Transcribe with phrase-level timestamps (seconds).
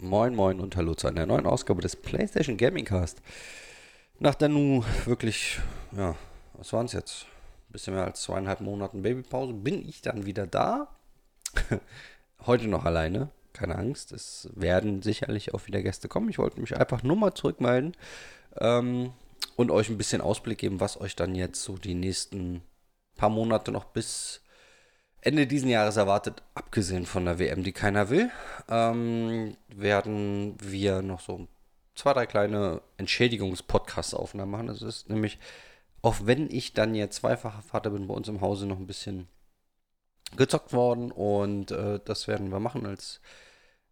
[0.00, 3.20] Moin Moin und Hallo zu einer neuen Ausgabe des PlayStation Gaming Cast.
[4.18, 5.58] Nach der nu wirklich,
[5.92, 6.14] ja,
[6.54, 7.26] was waren es jetzt?
[7.68, 10.88] Ein bisschen mehr als zweieinhalb Monaten Babypause bin ich dann wieder da.
[12.46, 14.12] Heute noch alleine, keine Angst.
[14.12, 16.30] Es werden sicherlich auch wieder Gäste kommen.
[16.30, 17.94] Ich wollte mich einfach nur mal zurückmelden
[18.58, 19.12] ähm,
[19.56, 22.62] und euch ein bisschen Ausblick geben, was euch dann jetzt so die nächsten
[23.16, 24.40] paar Monate noch bis
[25.20, 28.30] Ende diesen Jahres erwartet, abgesehen von der WM, die keiner will,
[28.70, 31.48] ähm, werden wir noch so
[31.96, 34.66] zwei, drei kleine Entschädigungs-Podcast-Aufnahmen machen.
[34.68, 35.38] Das ist nämlich,
[36.02, 39.28] auch wenn ich dann jetzt zweifacher Vater bin, bei uns im Hause noch ein bisschen
[40.36, 42.86] gezockt worden und äh, das werden wir machen.
[42.86, 43.20] Als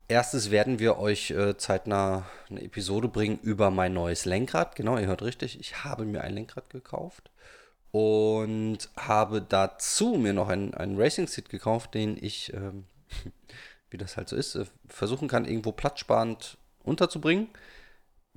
[0.08, 4.77] erstes werden wir euch äh, zeitnah eine Episode bringen über mein neues Lenkrad.
[4.77, 7.31] Genau, ihr hört richtig, ich habe mir ein Lenkrad gekauft
[7.91, 12.84] und habe dazu mir noch einen, einen Racing Seat gekauft, den ich, ähm,
[13.91, 17.48] wie das halt so ist, äh, versuchen kann, irgendwo platzsparend unterzubringen.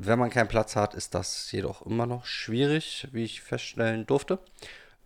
[0.02, 4.39] Wenn man keinen Platz hat, ist das jedoch immer noch schwierig, wie ich feststellen durfte.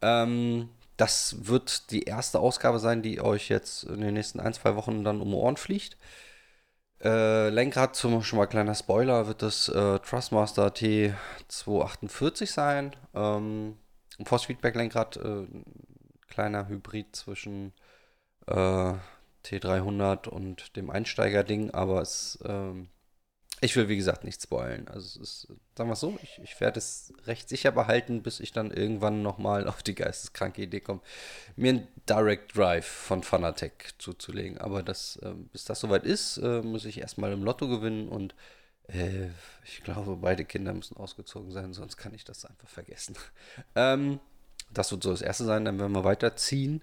[0.03, 4.75] Ähm, das wird die erste Ausgabe sein, die euch jetzt in den nächsten ein, zwei
[4.75, 5.97] Wochen dann um Ohren fliegt.
[7.03, 12.95] Äh, Lenkrad, zum, schon mal kleiner Spoiler, wird das äh, Trustmaster T248 sein.
[13.15, 13.77] Ähm,
[14.23, 15.47] Force-Feedback-Lenkrad, äh,
[16.27, 17.73] kleiner Hybrid zwischen
[18.45, 18.93] äh,
[19.43, 22.89] T300 und dem Einsteiger-Ding, aber es, ähm,
[23.63, 24.87] ich will wie gesagt nicht spoilen.
[24.89, 25.47] Also ist,
[25.77, 29.21] sagen wir es so, ich, ich werde es recht sicher behalten, bis ich dann irgendwann
[29.21, 30.99] nochmal auf die geisteskranke Idee komme,
[31.55, 34.57] mir ein Direct Drive von Fanatec zuzulegen.
[34.57, 38.35] Aber das, äh, bis das soweit ist, äh, muss ich erstmal im Lotto gewinnen und
[38.87, 39.27] äh,
[39.63, 43.15] ich glaube, beide Kinder müssen ausgezogen sein, sonst kann ich das einfach vergessen.
[43.75, 44.19] ähm,
[44.71, 46.81] das wird so das erste sein, dann werden wir weiterziehen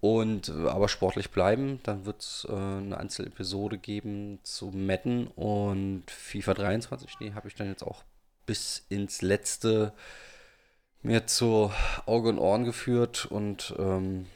[0.00, 1.80] und äh, aber sportlich bleiben.
[1.82, 7.16] Dann wird es äh, eine Einzelepisode geben zu Madden und FIFA 23.
[7.18, 8.02] Die habe ich dann jetzt auch
[8.46, 9.92] bis ins letzte
[11.02, 11.72] mir zu
[12.06, 14.26] Auge und Ohren geführt und ähm,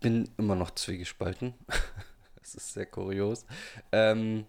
[0.00, 1.54] bin immer noch zwiegespalten.
[2.36, 3.44] das ist sehr kurios.
[3.92, 4.46] Ähm,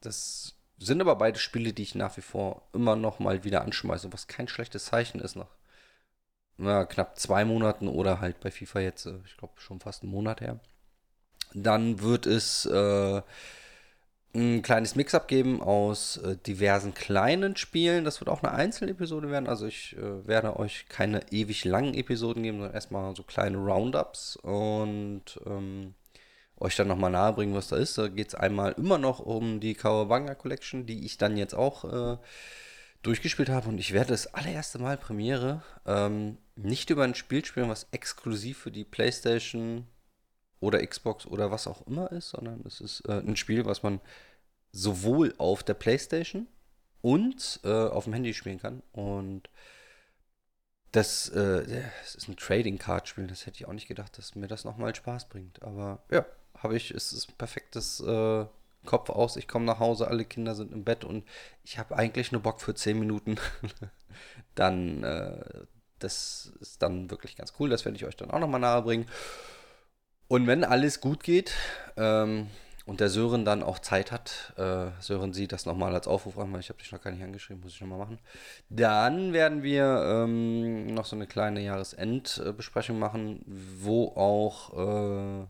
[0.00, 4.12] das sind aber beide Spiele, die ich nach wie vor immer noch mal wieder anschmeiße,
[4.12, 5.57] was kein schlechtes Zeichen ist nach
[6.58, 10.12] na, knapp zwei Monaten oder halt bei FIFA jetzt, äh, ich glaube, schon fast einen
[10.12, 10.60] Monat her.
[11.54, 13.22] Dann wird es äh,
[14.34, 18.04] ein kleines Mix-up geben aus äh, diversen kleinen Spielen.
[18.04, 19.48] Das wird auch eine Einzelepisode werden.
[19.48, 24.36] Also ich äh, werde euch keine ewig langen Episoden geben, sondern erstmal so kleine Roundups.
[24.36, 25.94] Und ähm,
[26.60, 27.96] euch dann nochmal nahebringen, was da ist.
[27.96, 31.84] Da geht es einmal immer noch um die Kawabanga Collection, die ich dann jetzt auch
[31.84, 32.18] äh,
[33.02, 33.68] durchgespielt habe.
[33.68, 38.58] Und ich werde das allererste Mal Premiere ähm, nicht über ein Spiel spielen, was exklusiv
[38.58, 39.86] für die PlayStation
[40.60, 44.00] oder Xbox oder was auch immer ist, sondern es ist äh, ein Spiel, was man
[44.72, 46.48] sowohl auf der PlayStation
[47.00, 48.82] und äh, auf dem Handy spielen kann.
[48.92, 49.48] Und
[50.90, 53.28] das, äh, das ist ein Trading Card Spiel.
[53.28, 55.62] Das hätte ich auch nicht gedacht, dass mir das nochmal Spaß bringt.
[55.62, 56.26] Aber ja,
[56.56, 58.46] habe ich, es ist ein perfektes äh,
[58.84, 61.24] Kopf aus, ich komme nach Hause, alle Kinder sind im Bett und
[61.62, 63.36] ich habe eigentlich nur Bock für 10 Minuten.
[64.54, 65.66] dann, äh,
[65.98, 69.06] das ist dann wirklich ganz cool, das werde ich euch dann auch nochmal nahe bringen.
[70.28, 71.54] Und wenn alles gut geht,
[71.96, 72.48] ähm,
[72.88, 76.50] und der Sören dann auch Zeit hat, äh, Sören sieht das nochmal als Aufruf an,
[76.54, 78.18] weil ich habe dich noch gar nicht angeschrieben, muss ich nochmal machen.
[78.70, 85.46] Dann werden wir ähm, noch so eine kleine Jahresendbesprechung machen, wo auch äh,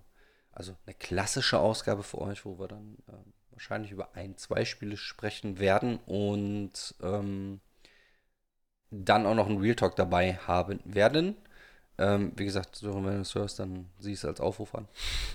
[0.51, 3.13] also eine klassische Ausgabe für euch, wo wir dann äh,
[3.53, 7.61] wahrscheinlich über ein, zwei Spiele sprechen werden und ähm,
[8.91, 11.37] dann auch noch ein Real Talk dabei haben werden.
[11.99, 14.87] Ähm, wie gesagt, wenn du es hörst, dann sieh es als Aufruf an.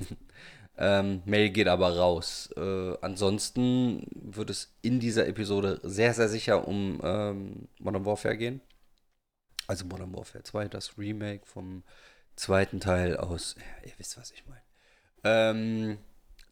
[0.77, 2.49] ähm, Mail geht aber raus.
[2.55, 8.61] Äh, ansonsten wird es in dieser Episode sehr, sehr sicher um ähm, Modern Warfare gehen.
[9.67, 11.83] Also Modern Warfare 2, das Remake vom
[12.35, 13.55] zweiten Teil aus.
[13.57, 14.61] Ja, ihr wisst, was ich meine.
[15.23, 15.97] Ähm,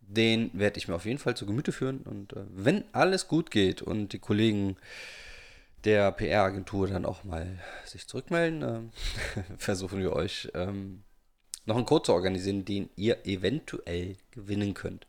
[0.01, 2.01] den werde ich mir auf jeden Fall zu Gemüte führen.
[2.01, 4.77] Und äh, wenn alles gut geht und die Kollegen
[5.83, 11.04] der PR-Agentur dann auch mal sich zurückmelden, äh, versuchen wir euch ähm,
[11.66, 15.07] noch einen Code zu organisieren, den ihr eventuell gewinnen könnt.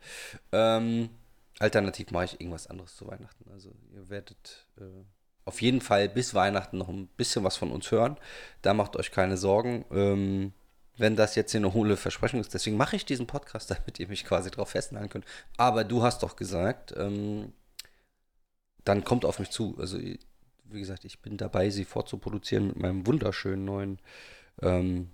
[0.53, 1.11] Ähm,
[1.59, 3.51] alternativ mache ich irgendwas anderes zu Weihnachten.
[3.51, 5.05] Also ihr werdet äh,
[5.45, 8.17] auf jeden Fall bis Weihnachten noch ein bisschen was von uns hören.
[8.63, 9.85] Da macht euch keine Sorgen.
[9.91, 10.53] Ähm,
[10.97, 12.53] wenn das jetzt eine hohle Versprechung ist.
[12.55, 15.25] Deswegen mache ich diesen Podcast, damit ihr mich quasi drauf festnageln könnt.
[15.57, 17.53] Aber du hast doch gesagt, ähm,
[18.85, 19.77] dann kommt auf mich zu.
[19.79, 19.99] Also,
[20.73, 23.99] wie gesagt, ich bin dabei, sie vorzuproduzieren mit meinem wunderschönen neuen
[24.61, 25.11] ähm,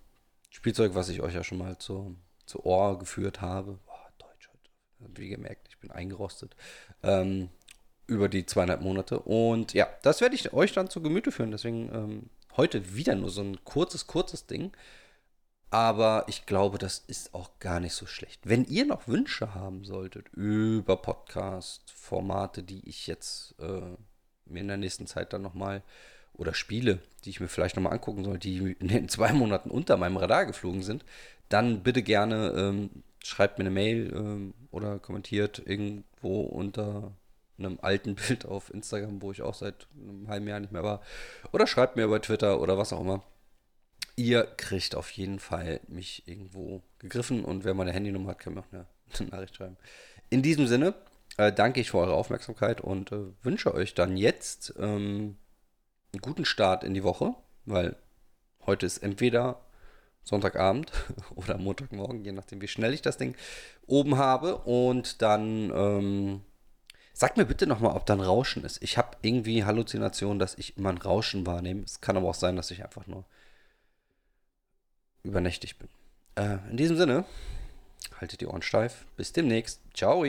[0.51, 2.17] Spielzeug, was ich euch ja schon mal zu,
[2.47, 3.79] zu Ohr geführt habe.
[3.87, 5.21] Boah, Deutsch heute.
[5.21, 6.57] Wie gemerkt, ich bin eingerostet.
[7.03, 7.51] Ähm,
[8.07, 9.21] über die zweieinhalb Monate.
[9.21, 11.51] Und ja, das werde ich euch dann zu Gemüte führen.
[11.51, 14.73] Deswegen ähm, heute wieder nur so ein kurzes, kurzes Ding.
[15.71, 18.41] Aber ich glaube, das ist auch gar nicht so schlecht.
[18.49, 23.97] Wenn ihr noch Wünsche haben solltet über Podcast-Formate, die ich jetzt äh,
[24.51, 25.83] mir in der nächsten Zeit dann nochmal
[26.35, 29.97] oder Spiele, die ich mir vielleicht nochmal angucken soll, die in den zwei Monaten unter
[29.97, 31.05] meinem Radar geflogen sind,
[31.49, 32.91] dann bitte gerne ähm,
[33.25, 37.13] schreibt mir eine Mail ähm, oder kommentiert irgendwo unter
[37.59, 41.03] einem alten Bild auf Instagram, wo ich auch seit einem halben Jahr nicht mehr war.
[41.53, 43.23] Oder schreibt mir über Twitter oder was auch immer.
[44.17, 48.61] Ihr kriegt auf jeden Fall mich irgendwo gegriffen und wer meine Handynummer hat, kann mir
[48.61, 48.87] auch eine,
[49.19, 49.77] eine Nachricht schreiben.
[50.31, 50.95] In diesem Sinne
[51.39, 55.39] äh, danke ich für eure Aufmerksamkeit und äh, wünsche euch dann jetzt ähm,
[56.13, 57.97] einen guten Start in die Woche, weil
[58.67, 59.65] heute ist entweder
[60.23, 60.93] Sonntagabend
[61.35, 63.35] oder Montagmorgen, je nachdem, wie schnell ich das Ding
[63.87, 64.59] oben habe.
[64.59, 66.43] Und dann ähm,
[67.21, 68.81] Sag mir bitte nochmal, ob da ein Rauschen ist.
[68.81, 71.83] Ich habe irgendwie Halluzinationen, dass ich immer ein Rauschen wahrnehme.
[71.83, 73.25] Es kann aber auch sein, dass ich einfach nur
[75.25, 75.89] übernächtig bin.
[76.37, 77.25] Äh, in diesem Sinne,
[78.21, 79.05] haltet die Ohren steif.
[79.17, 79.81] Bis demnächst.
[79.95, 80.25] Ciao.